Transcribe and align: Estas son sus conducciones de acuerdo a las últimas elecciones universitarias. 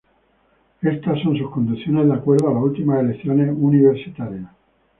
Estas 0.81 1.19
son 1.21 1.37
sus 1.37 1.51
conducciones 1.51 2.07
de 2.07 2.13
acuerdo 2.15 2.49
a 2.49 2.55
las 2.55 2.63
últimas 2.63 3.01
elecciones 3.01 3.53
universitarias. 3.55 4.49